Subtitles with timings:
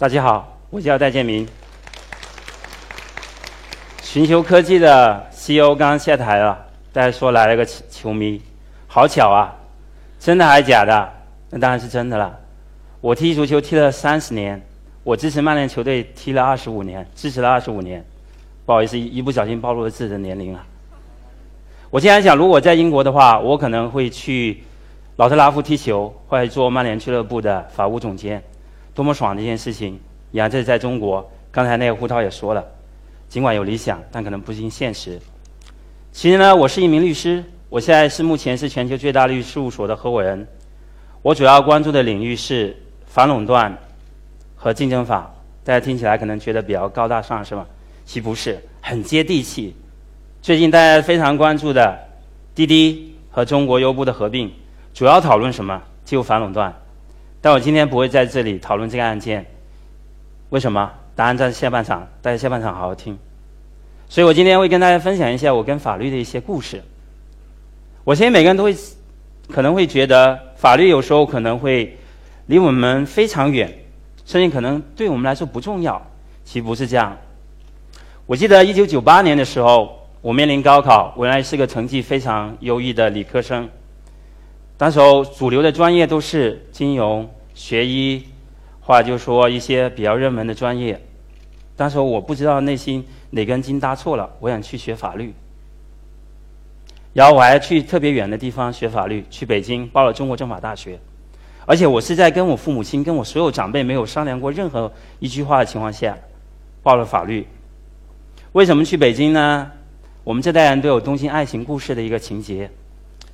[0.00, 1.44] 大家好，我叫戴建明。
[4.00, 6.56] 寻求科技的 CEO 刚刚下台了，
[6.92, 8.40] 大家说来了个球迷，
[8.86, 9.52] 好巧啊！
[10.20, 11.12] 真的还是假的？
[11.50, 12.38] 那当然是真的了。
[13.00, 14.64] 我踢足球踢了三十年，
[15.02, 18.06] 我支持曼联球队踢了二十五年，支持了二十五年。
[18.64, 20.64] 不好意思，一不小心暴露了自己的年龄了。
[21.90, 24.62] 我现在想，如果在英国的话，我可能会去
[25.16, 28.40] 老特拉福踢球，或者做曼联俱乐部的法务总监，
[28.98, 29.96] 多么爽的一件事情！
[30.32, 31.30] 呀，这是在中国。
[31.52, 32.66] 刚才那个胡涛也说了。
[33.28, 35.20] 尽管有理想，但可能不尽现实。
[36.10, 40.44] 其实呢，我是一名律师，我现在是目前是全球最大律师事务所的合伙人。
[41.22, 42.76] 我主要关注的领域是
[43.06, 43.78] 反垄断
[44.56, 45.32] 和竞争法。
[45.62, 47.64] 大家听起来可能觉得比较高大上，是吗？
[48.04, 49.76] 其实不是，很接地气。
[50.42, 51.96] 最近大家非常关注的
[52.52, 54.50] 滴滴和中国优步的合并，
[54.92, 55.80] 主要讨论什么？
[56.04, 56.74] 就反垄断。
[57.40, 59.44] 但我今天不会在这里讨论这个案件。
[60.50, 60.90] 为什么？
[61.14, 63.18] 答案在下半场，大家下半场好好听。
[64.08, 66.80] 所以我今天会跟大家分享一下我跟法律的一些故事。
[68.04, 68.74] 我相信每个人都会
[69.50, 71.98] 可能会觉得法律有时候可能会
[72.46, 73.68] 离我们非常远，
[74.24, 76.00] 甚至可能对我们来说不重要。
[76.44, 77.16] 其实不是这样。
[78.24, 83.68] 我记得一九九八年的时候，我面临高考，我原来是个成绩非常优异的理科生。
[84.76, 88.24] 当时候主流的专业都是金融、学医，
[88.80, 90.98] 或者就说一些比较热门的专业。
[91.76, 95.34] 当时我不知道内心哪根筋搭错了，我想去学法律，
[97.12, 101.00] 然后我还去特别远的地方学法律，去北京报了中国政法大学，
[101.66, 106.16] 而且我是在跟我父母亲、跟我所有长辈没有商量过任何一句话的情况下
[106.84, 107.44] 报了法律。
[108.52, 109.68] 为什么去北京呢？
[110.22, 112.70] 我们这代人都有东京爱情故事的一个情节，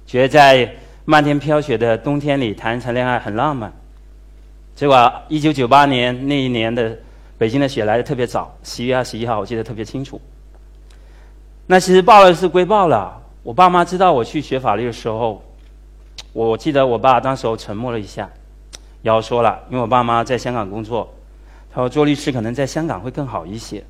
[0.06, 3.70] 觉得在漫天飘雪的冬天里谈一场恋爱很浪漫。
[4.75, 6.97] 结果一九九八年那一年的。
[7.36, 10.20] 北京的雪来的特别早，十一月二十一号，我记得特别清楚。
[11.66, 15.43] 那其实报了是归报了，我爸妈知道我去学法律的时候，
[16.32, 18.31] 我记得我爸当时沉默了一下，
[19.03, 21.12] 然后说了，因为我爸妈在香港工作，
[21.72, 23.84] 他说做律师可能在香港会更好一些。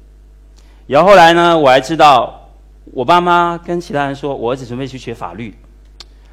[0.87, 2.49] 然后后来呢，我还知道
[2.93, 5.55] 我爸妈跟其他人说我儿子准备去学法律，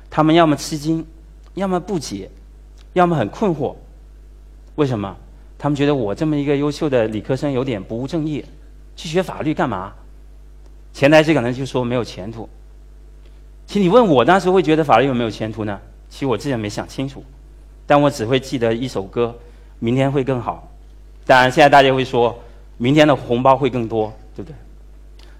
[0.09, 1.06] 他们要么吃惊，
[1.56, 2.31] 要么不解，
[2.94, 3.76] 要么很困惑，
[4.81, 5.16] 为什么？
[5.59, 8.44] 他们觉得我这么一个优秀的理科生有点不务正业，
[8.96, 9.94] 去学法律干嘛？
[10.92, 12.50] 潜台词可能就说没有前途。
[13.68, 15.80] 其实你问我当时会觉得法律有没有前途呢？
[16.09, 17.24] 其实我自己也没想清楚，
[17.86, 19.38] 但我只会记得一首歌：
[19.78, 20.68] 明天会更好。
[21.28, 22.36] 当然，现在大家会说
[22.78, 24.56] 明天的红包会更多，对不对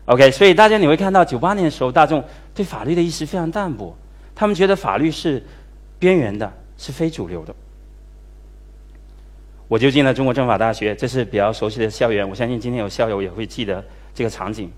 [0.06, 3.98] ？OK，所以大家你会看到九八年的时候，大众对法律的意识非常淡薄，
[4.36, 5.44] 他们觉得法律是
[5.98, 7.56] 边缘的，是非主流的。
[9.72, 12.30] 我就进了中国政法大学，这是比较熟悉的校园。
[12.30, 13.82] 我相信今天有校友也会记得
[14.14, 14.70] 这个场景。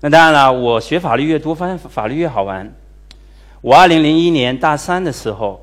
[0.00, 2.72] 那当然了，我学法律越多，发现法律越好玩。
[3.60, 5.62] 我二零零一年大三的时候，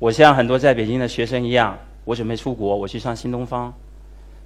[0.00, 3.72] 我像很多在北京的学生一样，我准备出国，我去上新东方。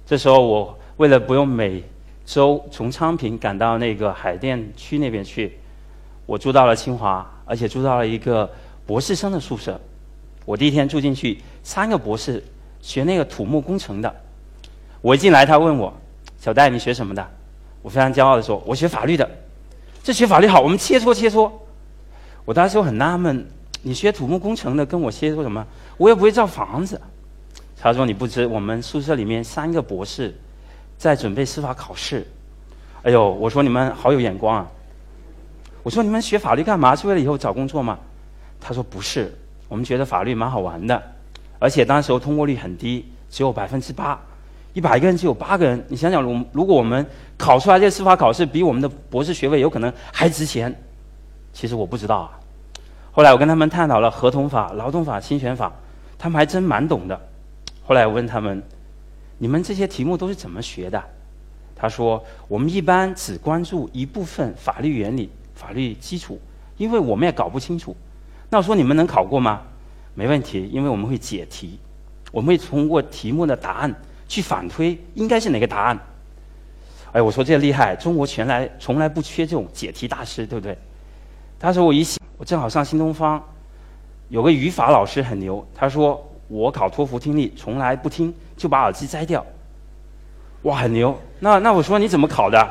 [0.05, 1.81] 这时候，我为了不用每
[2.23, 5.57] 周从昌平赶到那个海淀区那边去，
[6.27, 8.47] 我住到了清华，而且住到了一个
[8.85, 9.81] 博士生的宿舍。
[10.45, 12.43] 我第一天住进去，三个博士。
[12.85, 14.15] 学那个土木工程的，
[15.01, 15.91] 我一进来，他问我
[16.39, 17.27] ：“小戴，你学什么的？”
[17.81, 19.27] 我非常骄傲的说：“我学法律的。”
[20.03, 21.51] 这学法律好，我们切磋切磋。
[22.45, 23.43] 我当时我很纳闷，
[23.81, 25.65] 你学土木工程的跟我切磋什么？
[25.97, 27.01] 我又不会造房子。
[27.75, 30.31] 他说：“你不知，我们宿舍里面三个博士
[30.95, 32.23] 在准备司法考试。”
[33.01, 34.67] 哎呦，我说你们好有眼光啊！
[35.81, 36.95] 我说你们学法律干嘛？
[36.95, 37.97] 是为了以后找工作吗？
[38.61, 39.35] 他说：“不是，
[39.67, 41.01] 我们觉得法律蛮好玩的。”
[41.59, 44.19] 而且当时候通过率很低，只有百分之八，
[44.73, 45.83] 一百个人只有八个人。
[45.87, 47.05] 你想想，如如果我们
[47.37, 50.73] 考出来这个司法考试比我们的博士学位有可能还值钱，
[51.53, 52.39] 其实我不知道啊。
[53.11, 55.71] 后来我跟他们探讨了合同法、劳动法、侵权法，
[56.17, 57.19] 他们还真蛮懂的。
[57.85, 58.61] 后来我问他们
[59.39, 61.01] ：“你们这些题目都是怎么学的？”
[61.75, 66.39] 他说：“我们一般只关注一部分法律原理、法律基础，
[66.77, 67.95] 因为我们也搞不清楚。”
[68.49, 69.61] 那我说：“你们能考过吗？”
[70.15, 71.77] 没问题，因为我们会解题，
[72.31, 73.93] 我们会通过题目的答案
[74.29, 75.99] 去反推应该是哪个答案。
[77.11, 80.77] 哎，我说这厉害，中国全来从来不缺这种解题大师，对不对？
[81.59, 83.43] 他说我一想，我正好上新东方，
[84.29, 89.45] 有个语法老师很牛，他说我考托福听力从来不听，就把耳机摘掉。
[90.61, 91.17] 哇，很牛。
[91.39, 92.67] 那那我说你怎么考的？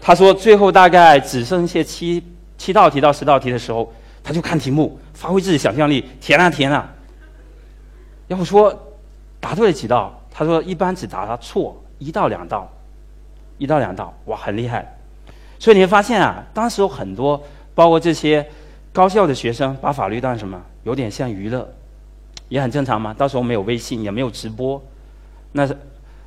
[0.00, 2.22] 他说最后大概只剩下七
[2.58, 3.90] 七道题到十道题的时候。
[4.24, 6.92] 他就看题目，发挥自己想象力，填啊填啊。
[8.28, 8.76] 然后说，
[9.40, 10.18] 答对了几道？
[10.30, 12.70] 他说一般只答他错一到两道，
[13.58, 14.96] 一到两道，哇，很厉害。
[15.58, 17.42] 所以你会发现啊，当时有很多，
[17.74, 18.48] 包括这些
[18.92, 20.60] 高校的学生，把法律当什么？
[20.84, 21.70] 有点像娱乐，
[22.48, 23.14] 也很正常嘛。
[23.14, 24.82] 到时候没有微信，也没有直播，
[25.52, 25.68] 那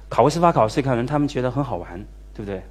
[0.07, 1.99] 考个司法考试，可能他们觉得很好玩，
[2.33, 2.63] 对不对？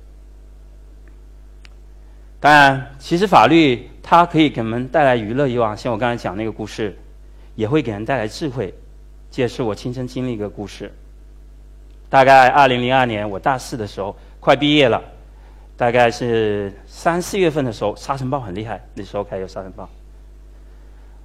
[2.45, 6.95] 当然，其实法律它可以给我们带来娱乐以往，像我刚才讲那个故事，
[7.55, 8.75] 也会给人带来智慧。
[9.31, 10.93] 这也是我亲身经历一个故事。
[12.11, 15.03] 大概二零零二年，我大四的时候，快毕业了，
[15.75, 19.89] 大概是三四月份的时候，沙尘暴很厉害，那时候开始有沙尘暴。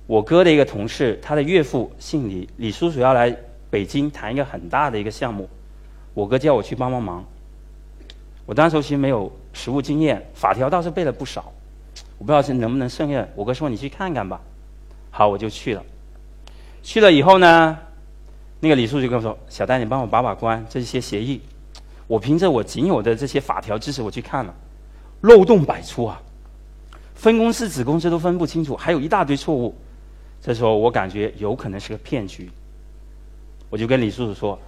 [0.08, 3.36] 我哥的一个同事，他的岳父姓李，李叔叔要来
[3.70, 5.50] 北京谈一个很大的一个项目，
[6.14, 7.26] 我哥叫我去帮帮忙。
[8.50, 11.54] 我当时其实没有实务经验，法条倒是背了不少，
[12.18, 13.30] 我不知道是能不能胜任。
[13.36, 14.42] 我哥说你去看看吧，
[15.12, 15.84] 好，我就去了。
[16.82, 17.78] 去了以后呢，
[18.60, 21.40] 那个李叔就跟我说：“小戴，你帮我把把关，这些协议。”
[22.08, 24.52] 我凭着我仅有的这些法条知识，我去看了，
[25.22, 26.20] 漏洞百出啊，
[27.14, 29.76] 分公司、子公司都分不清楚，还有一大堆错误。
[30.42, 32.50] 这时候我感觉有可能是个骗局，
[33.70, 34.60] 我就跟李叔叔说：“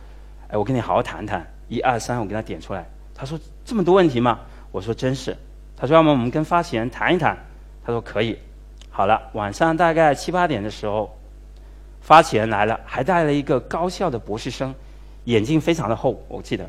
[0.50, 2.88] 哎，我跟你好好谈谈，一二三，我给他点出来。”
[3.22, 4.40] 他说：“这么多问题吗？”
[4.74, 5.38] 我说：“真是。”
[5.78, 7.38] 他说：“要么我们跟发起人谈一谈。”
[7.86, 8.36] 他说：“可以。”
[8.90, 11.16] 好了，晚上大概七八点的时候，
[12.02, 14.74] 发起人来了，还带了一个高校的博士生，
[15.26, 16.68] 眼镜非常的厚，我记得。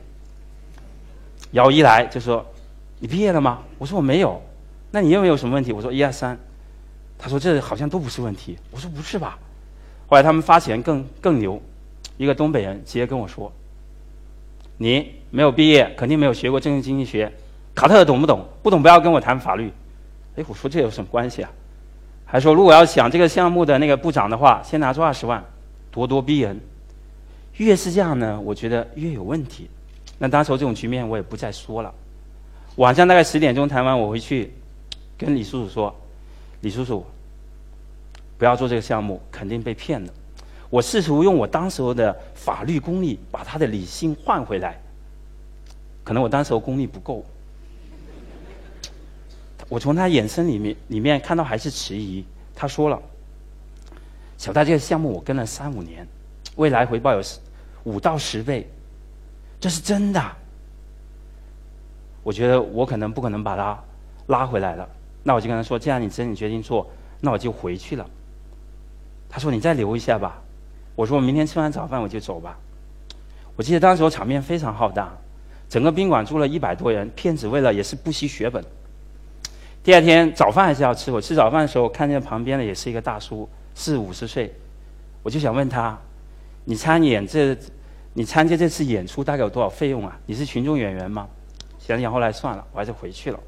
[1.52, 2.44] 然后一来就说
[3.00, 4.38] ：“你毕业了吗？”我说：“我没有。”
[4.93, 5.72] 那你有没有什么问题？
[5.72, 6.38] 我说：“一二三。”
[7.19, 9.38] 他说：“这好像都不是问题。”我说：“不是吧？”
[10.06, 11.58] 后来他们发起人更更牛，
[12.19, 13.50] 一个东北人直接跟我说
[14.76, 17.32] ：“你。”没有毕业，肯定没有学过政治经济学。
[17.75, 18.46] 卡特懂不懂？
[18.62, 19.73] 不懂不要跟我谈法律。
[20.37, 21.50] 哎，我说这有什么关系啊？
[22.26, 25.43] 还说如果要想这个项目的那个部长的话，先拿出二十万，
[25.93, 26.61] 咄咄逼人。
[27.56, 29.70] 越是这样呢，我觉得越有问题。
[30.19, 31.93] 那当时这种局面我也不再说了。
[32.76, 34.52] 晚上大概十点钟谈完，我回去
[35.17, 35.94] 跟李叔叔说
[36.61, 37.05] ：“李叔叔，
[38.37, 40.12] 不要做这个项目，肯定被骗了。”
[40.69, 44.79] 我试图用我当时候的法律功力把他的理性换回来。
[46.04, 47.25] 可能我当时候功力不够，
[49.69, 52.25] 我从他眼神里面里面看到还是迟疑。
[52.54, 53.00] 他说了
[54.37, 56.06] ：“小戴这个项目我跟了三五年，
[56.56, 57.22] 未来回报有
[57.84, 58.69] 五到十倍，
[59.58, 60.22] 这是真的。”
[62.22, 63.82] 我觉得我可能不可能把他
[64.26, 64.88] 拉回来了。
[65.22, 66.88] 那我就跟他说：“既然你真你决定做，
[67.20, 68.08] 那我就回去了。”
[69.28, 70.43] 他说：“你再留一下吧。”
[70.94, 72.58] 我说：“我明天吃完早饭我就走吧。”
[73.56, 75.12] 我记得当时候场面非常浩大。
[75.72, 78.62] 整个宾馆住了一百多人，骗子为了也是不惜血本。
[79.82, 84.54] 第二天早饭还是要吃，我吃早饭的时候看见旁边的也是一个大叔，四五十岁，
[85.22, 85.98] 我就想问他
[86.66, 87.56] ：“你参演这，
[88.12, 90.14] 你参加这次演出大概有多少费用啊？
[90.26, 91.26] 你是群众演员吗？”
[91.80, 93.40] 想想后来算了，我还是回去了。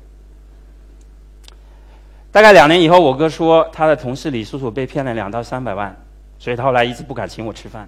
[2.32, 5.94] 大概两年以后，我哥说他的同事李叔叔被骗了两到三百万，
[6.38, 7.86] 所以他后来一直不敢请我吃饭。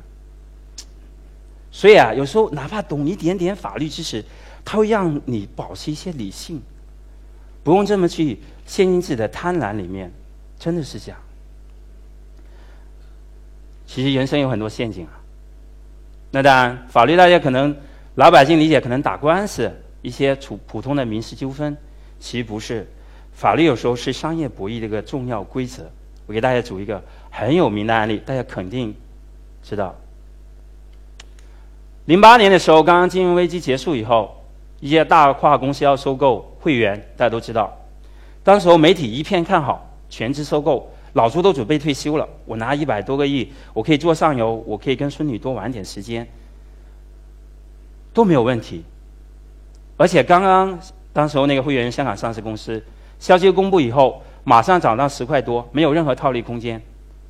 [1.76, 4.24] 所以啊，有时候哪怕懂一点点法律知识，
[4.64, 6.58] 它会让你保持一些理性，
[7.62, 10.10] 不用这么去陷进自己的贪婪里面，
[10.58, 11.20] 真的是这样。
[13.86, 15.20] 其实人生有很多陷阱啊。
[16.30, 17.76] 那当然，法律大家可能
[18.14, 21.76] 老百姓理解可能打官司一些普普通的民事纠纷，
[22.18, 22.86] 其实不是。
[23.34, 25.82] 法律有时候是商业博弈的一个重要规则。
[26.26, 28.94] 我给大家举一个很有名的案例，大家肯定
[29.62, 29.94] 知道。
[32.06, 34.32] 零八年的时候，刚刚金融危机结束以后，
[34.78, 37.76] 一些大跨公司要收购会员，大家都知道。
[38.44, 42.28] 当时候媒体一片看好，全资收购，老朱都准备退休了。
[42.44, 46.24] 我拿一百多个亿，我可以做上游，我可以跟孙女多玩点时间，
[48.14, 48.84] 都没有问题。
[49.96, 50.78] 而且刚刚
[51.12, 52.80] 当时候那个会员香港上市公司
[53.18, 56.80] 消息公布以后，马上涨到十块多，没有任何套利空间，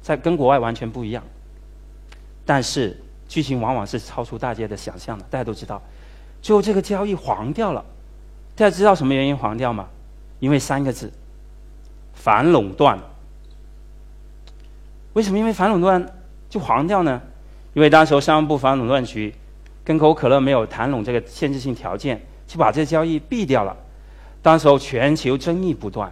[0.02, 1.23] 在跟国外完全不一样。
[2.45, 2.95] 但是。
[3.28, 5.83] 剧情往往是超出大家的想象的，大家都知道，
[6.40, 7.85] 最后这个交易黄掉了。
[8.54, 9.87] 大家知道什么原因黄掉吗？
[10.38, 11.12] 因为三个字：
[12.14, 12.99] 反垄断。
[15.12, 16.06] 为什么因为反垄断
[16.49, 17.21] 就黄掉呢？
[17.75, 19.35] 因为当时商务部反垄断局
[19.85, 23.76] 跟可口可乐没有谈拢这个限制性条件，就把这个交易毙掉了。
[24.42, 26.11] 当时候全球争议不断，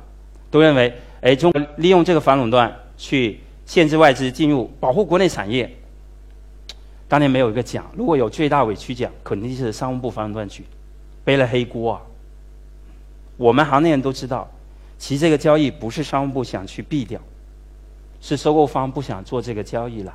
[0.51, 5.75] 都认为，哎，中国利用这个反垄断去限制外资进入，保护国内产业。
[7.15, 10.65] 当年没有一个奖，如果有最大委屈奖，肯定是商务部反垄断局
[11.23, 12.03] 背了黑锅啊。
[13.37, 14.51] 我们行内人都知道，
[14.99, 17.21] 其实这个交易不是商务部想去避掉，
[18.21, 20.13] 是收购方不想做这个交易了。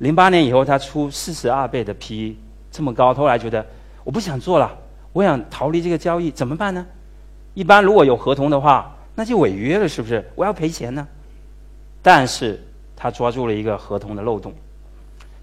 [0.00, 2.34] 零八年以后他出四十二倍的 PE，
[2.70, 3.64] 这么高，后来觉得
[4.04, 4.70] 我不想做了，
[5.14, 6.86] 我想逃离这个交易，怎么办呢？
[7.54, 10.22] 一般如果有合同的话，那就违约了，是不是？
[10.34, 11.08] 我要赔钱呢。
[12.02, 12.62] 但是
[12.94, 14.52] 他抓住了一个合同的漏洞。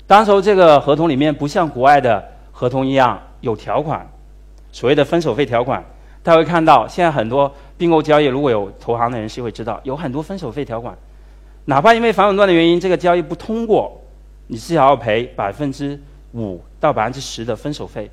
[0.07, 4.09] 当时候这个合同里面不像国外的合同一样有条款，
[4.71, 5.83] 所谓的分手费条款。
[6.23, 10.97] 大家会看到，现在很多并购交易，如果有投行的人士会知道，有很多分手费条款。
[11.65, 14.01] 哪怕因为反垄断的原因，这个交易不通过，
[14.47, 15.99] 你至少要赔百分之
[16.33, 18.09] 五到百分之十的分手费，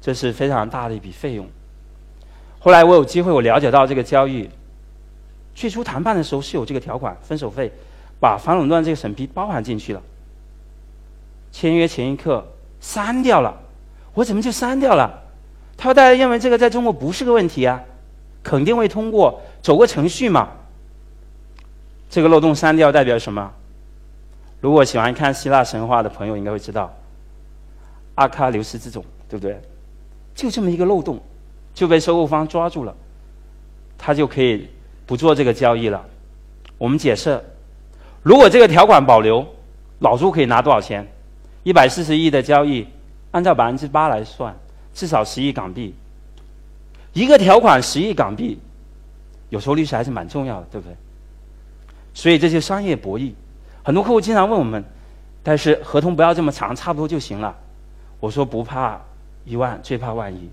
[0.00, 1.46] 这是非常大的一笔费用。
[2.60, 4.48] 后来我有机会，我了解到这个交易，
[5.54, 7.70] 最初谈判的时候是有这个条款，分手费
[8.20, 10.00] 把反垄断这个审批包含进去了。
[11.54, 12.44] 签约前一刻
[12.80, 13.54] 删掉了，
[14.12, 15.22] 我怎么就删掉了？
[15.76, 17.80] 他说：“大家认为这个在中国不是个问题啊，
[18.42, 20.48] 肯定会通过，走个程序嘛。
[22.10, 23.52] 这个漏洞删掉代表什么？
[24.60, 26.92] 如果喜欢看希腊神话的朋友应该会知道，
[28.16, 29.60] 阿喀琉斯之种，对不对？
[30.34, 31.22] 就这么一个漏洞，
[31.72, 32.92] 就被收购方抓住了，
[33.96, 34.68] 他就可以
[35.06, 36.04] 不做这个交易了。
[36.78, 37.40] 我们解释，
[38.24, 39.46] 如果这个条款保留，
[40.00, 41.06] 老朱可以拿多少钱？
[41.64, 42.86] 一百四十亿的交易，
[43.32, 44.54] 按照百分之八来算。”
[44.94, 45.92] 至少十亿港币，
[47.14, 48.60] 一个条款十亿港币，
[49.48, 50.94] 有时候律师还是蛮重要的，对不对？
[52.14, 53.32] 所以这就商业博弈。
[53.82, 54.84] 很多客户经常问我们，
[55.42, 57.52] 但是合同不要这么长，差不多就行了。
[58.20, 59.00] 我说不怕
[59.44, 60.48] 一万，最怕万一。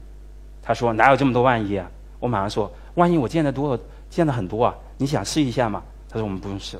[0.63, 1.87] 他说哪有这么多万一啊？
[2.19, 5.83] 我马上说，万一我见的多，见的很多啊，你想试一下吗？
[6.09, 6.79] 他说我们不用试。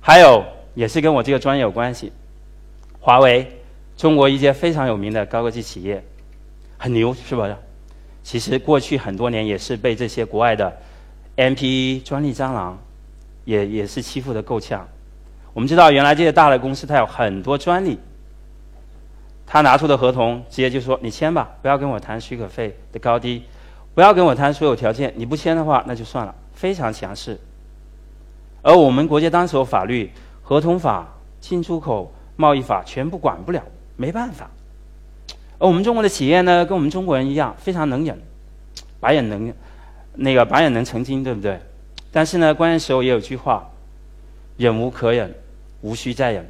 [0.00, 0.42] 还有
[0.74, 2.12] 也是跟我这个专业有关系，
[3.00, 3.56] 华为。
[3.96, 6.02] 中国一些非常有名的高科技企业，
[6.78, 7.54] 很牛，是不是？
[8.22, 10.74] 其实过去很多年也是被这些国外的
[11.36, 12.78] MPE 专利蟑螂，
[13.44, 14.88] 也也是欺负的够呛。
[15.52, 17.98] 我们知道，原来这些大的公司它有很多专利，
[19.46, 23.42] 他拿出的合同直接就说：“你签吧，不要跟我谈许可费的高低，
[23.94, 25.12] 不要跟我谈所有条件。
[25.16, 27.38] 你不签的话，那就算了。”非常强势。
[28.62, 30.10] 而我们国家当时有法律，
[30.50, 31.06] 合同法、
[31.40, 33.62] 进出口贸易法全部管不了。
[33.94, 34.50] 没办法，
[35.60, 38.18] 而我们中国的企业呢，跟我们中国人一样，非常能忍，
[38.98, 39.54] 白眼能，
[40.16, 41.60] 那个白眼能成精，对不对？
[42.10, 43.70] 但是呢，关键时候也有句话，
[44.56, 45.32] 忍无可忍，
[45.82, 46.44] 无需再忍。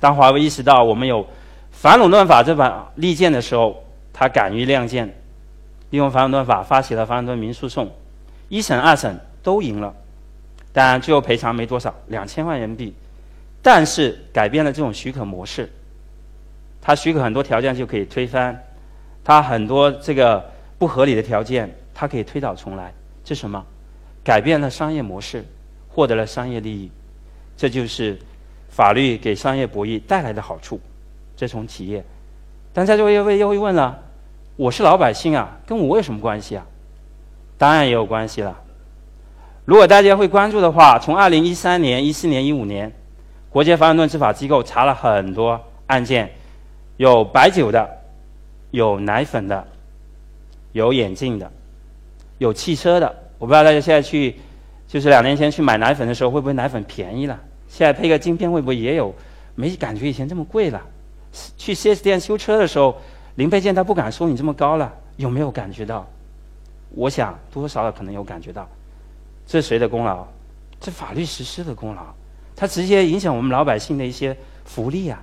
[0.00, 1.26] 当华为意识到我们有
[1.70, 3.84] 反垄断法这把利剑的时候，
[4.14, 5.06] 他敢于亮剑，
[5.90, 7.90] 利用反垄断法发起了反垄断民诉讼，
[8.48, 9.94] 一审、二审都赢了，
[10.72, 12.94] 当然最后赔偿没多少，两千万人民币，
[13.62, 15.70] 但是改变了这种许可模式。
[16.80, 18.58] 他许可很多条件就可以推翻，
[19.22, 20.44] 他很多这个
[20.78, 22.92] 不合理的条件，他可以推倒重来。
[23.22, 23.64] 这什么？
[24.24, 25.44] 改变了商业模式，
[25.88, 26.90] 获得了商业利益。
[27.56, 28.18] 这就是
[28.70, 30.80] 法律给商业博弈带来的好处。
[31.36, 32.04] 这从企业，
[32.72, 33.98] 但在座又会又会问了：
[34.56, 36.66] 我是老百姓啊，跟我有什么关系啊？
[37.58, 38.58] 当然也有关系了。
[39.66, 42.90] 如果大家会关注的话，从二零一三年、一四年、一五年，
[43.50, 46.30] 国际反垄断执法机构查了很多案件。
[46.96, 47.88] 有白酒的，
[48.70, 49.66] 有奶粉的，
[50.72, 51.50] 有眼镜的，
[52.38, 53.14] 有汽车的。
[53.38, 54.38] 我不知道大家现在去，
[54.86, 57.40] 就是两年前去买奶粉的时候，会不会奶粉便宜了？
[57.68, 59.14] 现在配个镜片会不会也有？
[59.54, 60.80] 没感觉以前这么贵了。
[61.56, 62.96] 去 4S 店修车的时候，
[63.36, 66.06] 零配件他不敢收你这么高了，有没有感觉到？
[66.90, 68.68] 我想多多少少可能有感觉到。
[69.46, 70.26] 这谁的功劳？
[70.80, 72.02] 这法律实施的功劳，
[72.60, 74.36] 它直接影响我们老百姓的一些
[74.66, 75.18] 福利啊。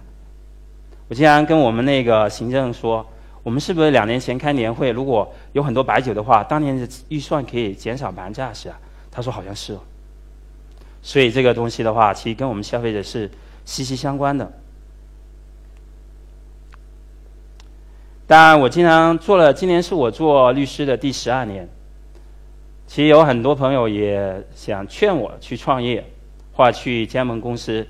[1.08, 3.06] 我经常跟我们那个行政说，
[3.44, 8.80] 我们是不是两年前开年会，如果有很多白酒的话，当年的预算可以减少百分之二十啊？
[9.12, 9.78] 他说好像是。
[11.04, 13.30] 所以这个东西的话，其实跟我们消费者是
[13.66, 14.52] 息息相关的。
[18.26, 21.70] 当然，我经常做了，今年是我做律师的第十二年。
[22.88, 26.04] 其实有很多朋友也想劝我去创业，
[26.58, 27.88] 或者去加盟公司。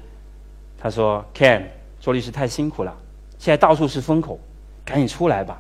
[0.78, 1.64] 他说：“Ken，
[2.02, 2.94] 做律师太辛苦了。”
[3.40, 4.38] 现在到处是风口，
[4.84, 5.58] 赶紧出来吧！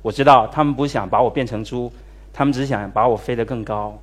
[0.00, 1.92] 我知道他们不想把我变成猪，
[2.32, 3.98] 他们只想把我飞得更高。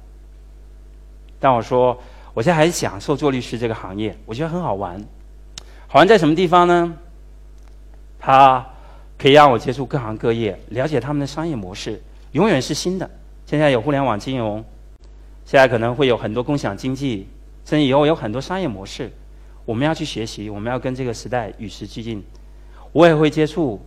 [1.40, 1.98] 但我说，
[2.34, 5.02] 我现在还享受做律师这个行业，我觉得很好玩。
[5.88, 6.94] 好玩在什么地方呢？
[8.20, 8.66] 它
[9.18, 12.02] 可以让我接触各行各业，了解他们的商业模式，
[12.34, 13.10] 永远是新的。
[13.46, 14.64] 现在有互联网金融，
[15.46, 17.28] 现在可能会有很多共享经济，
[17.66, 19.12] 甚至以后有很多商业模式，
[19.66, 22.24] 我们要去学习，我们要跟这个时代与时俱进。
[22.92, 23.80] 我也会接触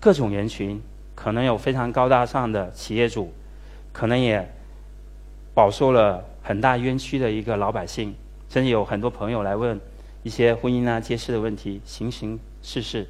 [0.00, 0.80] 各种人群，
[1.14, 3.32] 可能有非常高大上的企业主，
[3.92, 4.48] 可能也
[5.54, 8.14] 饱受了很大冤屈的一个老百姓。
[8.48, 9.78] 甚至有很多朋友来问
[10.22, 13.06] 一些婚姻啊、结事的问题、形形事事。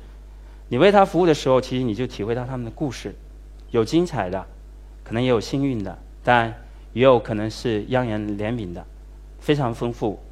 [0.68, 3.14] 你为他服务的时候，其实你就体会到他们的故事，
[3.70, 4.44] 有精彩的，
[5.04, 6.52] 可能也有幸运的，但
[6.92, 8.84] 也有可能是央人怜悯的，
[9.48, 10.22] 非常丰富。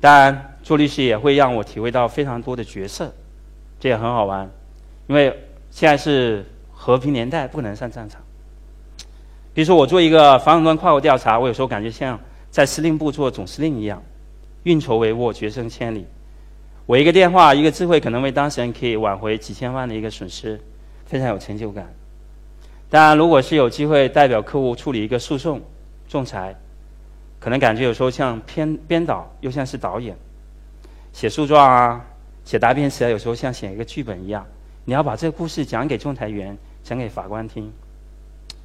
[0.00, 3.14] 当然，做律师也会让我体会到非常多的角色，
[3.78, 4.50] 这也很好玩。
[5.06, 5.28] 因为
[5.70, 8.20] 现在是和平年代，不能上战场。
[9.54, 12.18] 比如说，我做一个反垄断跨国调查，我有时候感觉像
[12.50, 14.02] 在司令部做总司令一样，
[14.64, 16.04] 运筹帷幄，决胜千里。
[16.86, 20.60] 我一个电话，一个智慧，可能为当事人可以挽回几千万的一个损失，
[21.06, 21.88] 非常有成就感。
[22.88, 25.62] 当然，如果是有机会代表客户处理一个诉讼、
[26.08, 26.52] 仲裁，
[27.40, 30.14] 可能感觉有时候像编编导，又像是导演，
[31.12, 32.04] 写诉状啊，
[32.44, 34.46] 写答辩词啊，有时候像写一个剧本一样，
[34.84, 37.72] 你要把这个故事讲给仲裁员，讲给法官听。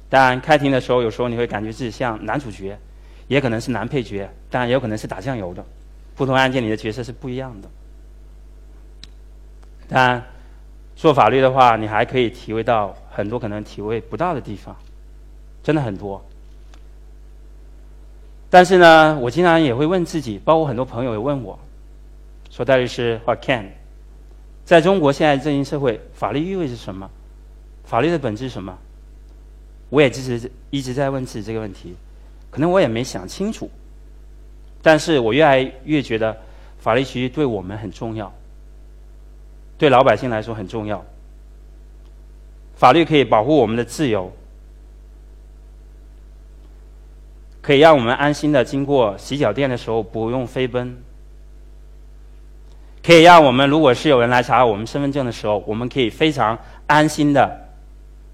[0.08, 2.78] 当然，开庭的时候，有时候你会感觉自己像男主角，
[3.26, 5.64] 也可能是男配角，当然也有可能是打酱油的，
[6.14, 7.68] 不同案件里的角色是不一样的。
[9.88, 10.22] 但
[10.94, 14.76] 做法律的话，你还可以体会到很多可能体会不到的地方，
[15.62, 16.22] 真的很多。
[18.56, 21.58] 但是呢，我经常也会问自己，包括很多朋友也问我，
[22.48, 23.66] 说戴律师或 Ken，
[24.64, 27.10] 在中国现在这一社会，法律意味着什么？
[27.84, 28.74] 法律的本质是什么？
[29.90, 31.94] 我也一直一直在问自己这个问题，
[32.50, 33.70] 可能我也没想清楚。
[34.80, 36.34] 但是我越来越觉得，
[36.78, 38.32] 法律其实对我们很重要。
[39.76, 41.04] 对老百姓来说很重要。
[42.74, 44.32] 法律可以保护我们的自由，
[47.66, 50.96] 可以让我们安心的经过洗脚店的时候不用飞奔，
[53.02, 56.56] 可以让我们如果是有人来查我们身份证的时候，我们可以非常
[56.86, 57.66] 安心的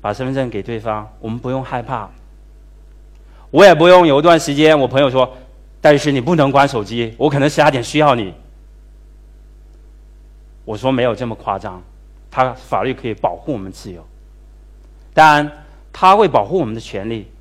[0.03, 2.11] 把身份证给对方，我们不用害怕。
[3.51, 5.35] 我也不用有一段时间，我朋友说，
[5.81, 8.35] 但是你不能关手机，我可能十二点需要你。
[10.67, 11.83] 我说没有这么夸张，
[12.31, 14.07] 他法律可以保护我们自由，
[15.15, 15.50] 当然
[15.91, 17.31] 他会保护我们的权利，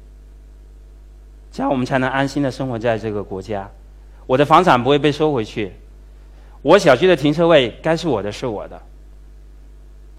[1.52, 3.70] 这样我们才能安心的生活在这个国家。
[4.26, 5.74] 我的房产不会被收回去，
[6.62, 8.82] 我小区的停车位该是我的是我的，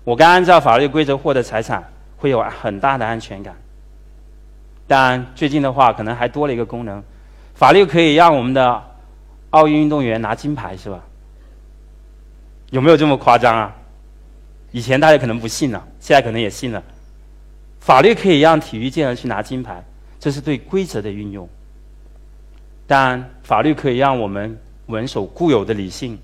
[0.04, 1.82] 我该按照法律规则获得财产，
[2.18, 3.54] 会有很大的安全感。
[4.86, 7.02] 当然，最近的话可能还多了一个功能，
[7.54, 8.82] 法律可以让我们的
[9.50, 11.00] 奥运运动员拿金牌，是吧？
[12.70, 13.74] 有没有这么夸张啊？
[14.72, 16.82] 以前大家可能不信了，现在可能也信了。
[17.80, 19.82] 法律可以让体育健儿去拿金牌，
[20.22, 21.48] 这是对规则的运用。
[22.86, 24.56] 当然，法律可以让我们
[24.86, 26.16] 稳守固有的理性，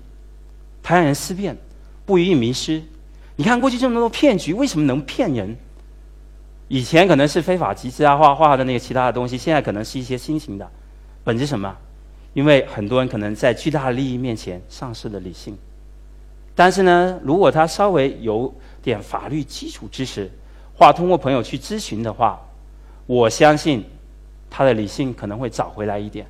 [0.81, 1.57] 他人思辨，
[2.05, 2.81] 不予迷失。
[3.35, 5.53] 你看过去这么多骗局，为什么能骗人？
[6.69, 10.65] 以前可能是非法集资啊、画画的那个其他的东西，现在可能是一些新型的。
[11.25, 11.75] 本质什么？
[12.33, 15.57] 因为很多人可能在巨大的利益面前丧失了理性。
[16.55, 20.31] 但是呢，如果他稍微有点法律基础知识，
[20.77, 22.39] 或通过朋友去咨询的话，
[23.09, 23.83] 我相信
[24.51, 26.27] 他的理性可能会找回来一点，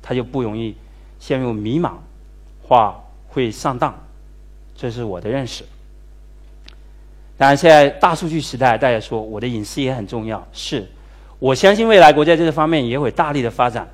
[0.00, 0.74] 他就不容易
[1.20, 1.92] 陷入迷茫，
[2.66, 2.94] 或
[3.28, 3.94] 会上当。
[4.74, 5.62] 这是我的认识。
[7.36, 10.88] 当然，现在大数据时代，大家说我的隐私也很重要，是
[11.38, 13.86] 我相信未来国家这个方面也会大力的发展，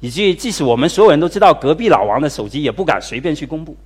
[0.00, 3.76] 以至于即使我们所有人都知道隔壁老王的手机，也不敢随便去公布。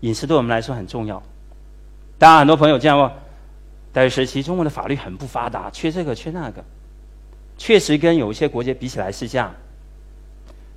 [0.00, 1.22] 隐私对我们来说很重要。
[2.18, 3.08] 当然，很多朋友这样问：，
[3.92, 6.64] 但是，其实中国的法律很不发达，缺这个缺那个。
[7.58, 9.54] 确实，跟有一些国家比起来是这样。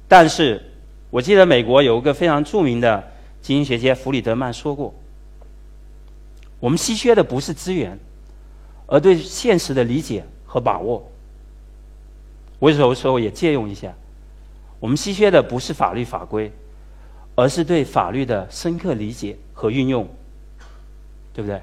[0.08, 0.62] 但是，
[1.10, 3.04] 我记得美国有一个非常著名的
[3.42, 4.94] 经济学家弗里德曼说过：，
[6.60, 7.98] 我们稀缺的不是资源，
[8.88, 11.08] 而对现实的理解和把握。
[12.60, 13.94] 我有时候也借用一下：，
[14.80, 16.52] 我们稀缺的不是法律法规。
[17.36, 20.08] 而是对法律的深刻理解和运用，
[21.34, 21.60] 对不对？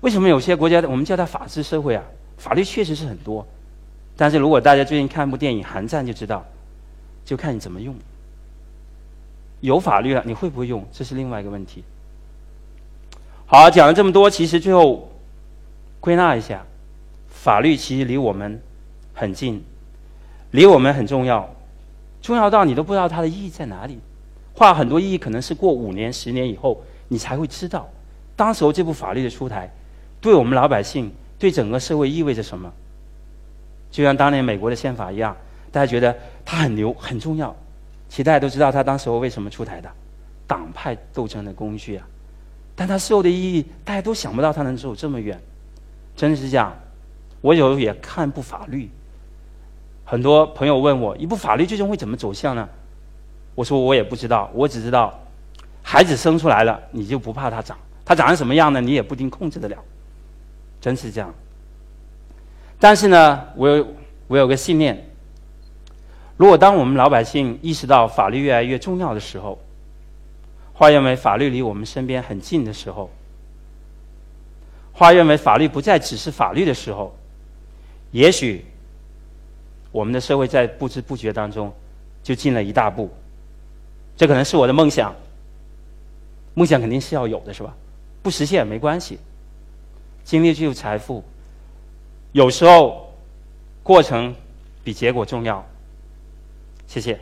[0.00, 2.02] 为什么有些国家我们叫它法治社会啊？
[2.36, 3.46] 法律确实是很多，
[4.16, 6.44] 但是如果大家最近看部电影《寒战》就知道，
[7.24, 7.94] 就看你怎么用。
[9.60, 10.86] 有法律了，你会不会用？
[10.92, 11.82] 这是另外一个问题。
[13.46, 15.10] 好，讲了这么多，其实最后
[15.98, 16.64] 归纳一下，
[17.30, 18.60] 法律其实离我们
[19.14, 19.64] 很近，
[20.50, 21.48] 离我们很重要，
[22.20, 23.98] 重要到你都不知道它的意义在哪里。
[24.52, 27.88] 话很多意义可能是过五年、十年以后，你才会知道，
[28.36, 29.70] 当时候这部法律的出台，
[30.26, 31.08] 对我们老百姓、
[31.38, 32.68] 对整个社会意味着什么。
[33.92, 35.36] 就像当年美国的宪法一样，
[35.70, 36.12] 大家觉得
[36.44, 37.54] 它很牛、很重要，
[38.08, 39.88] 其实大家都知道它当时候为什么出台的，
[40.44, 42.04] 党派斗争的工具啊。
[42.74, 45.40] 但它所有的意义，大家都想不到它能走这么远。
[46.16, 46.76] 真的是这样，
[47.40, 48.90] 我有时候也看部法律，
[50.04, 52.68] 很多朋友问我，一部法律最终会怎么走向呢？
[53.54, 55.16] 我说我也不知道，我只知道，
[55.84, 58.80] 孩子生出来了，你就不怕他长，他长成什么样呢？
[58.80, 59.76] 你也不一定控制得了，
[60.80, 61.34] 真是这样。
[62.78, 63.86] 但是呢，我有
[64.28, 65.08] 我有个信念，
[66.36, 69.58] 如果当我们老百姓意识到法律越来越重要的时候，
[70.74, 73.10] 化认为法律离我们身边很近的时候，
[74.92, 77.16] 化认为法律不再只是法律的时候，
[78.10, 78.64] 也许
[79.90, 81.72] 我们的社会在不知不觉当中
[82.22, 83.10] 就进了一大步。
[84.16, 85.14] 这可能是我的梦想，
[86.54, 87.74] 梦想肯定是要有的，是吧？
[88.22, 89.18] 不实现也没关系，
[90.26, 91.22] 经历就是财富。
[92.32, 93.14] 有时候
[93.84, 94.34] 过程
[94.82, 95.64] 比结果重要。
[96.88, 97.18] 谢谢。